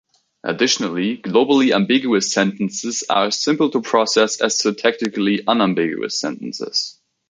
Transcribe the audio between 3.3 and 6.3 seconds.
simple to process as syntactically unambiguous